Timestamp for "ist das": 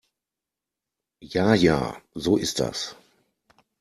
2.35-2.95